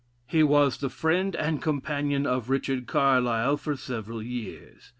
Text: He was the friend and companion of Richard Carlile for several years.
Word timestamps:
He 0.25 0.41
was 0.41 0.79
the 0.79 0.89
friend 0.89 1.35
and 1.35 1.61
companion 1.61 2.25
of 2.25 2.49
Richard 2.49 2.87
Carlile 2.87 3.55
for 3.55 3.75
several 3.75 4.23
years. 4.23 4.89